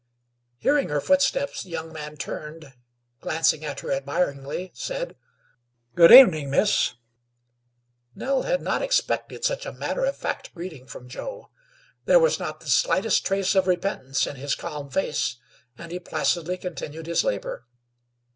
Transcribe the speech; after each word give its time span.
Hearing 0.57 0.89
her 0.89 0.99
footsteps, 0.99 1.61
the 1.61 1.69
young 1.69 1.93
man 1.93 2.17
turned, 2.17 2.73
glancing 3.19 3.63
at 3.63 3.81
her 3.81 3.91
admiringly, 3.91 4.71
said: 4.73 5.15
"Good 5.93 6.11
evening, 6.11 6.49
Miss." 6.49 6.95
Nell 8.15 8.41
had 8.41 8.63
not 8.63 8.81
expected 8.81 9.45
such 9.45 9.63
a 9.63 9.71
matter 9.71 10.03
of 10.05 10.17
fact 10.17 10.55
greeting 10.55 10.87
from 10.87 11.07
Joe. 11.07 11.51
There 12.05 12.17
was 12.17 12.39
not 12.39 12.61
the 12.61 12.67
slightest 12.67 13.27
trace 13.27 13.53
of 13.53 13.67
repentance 13.67 14.25
in 14.25 14.37
his 14.37 14.55
calm 14.55 14.89
face, 14.89 15.35
and 15.77 15.91
he 15.91 15.99
placidly 15.99 16.57
continued 16.57 17.05
his 17.05 17.23
labor. 17.23 17.67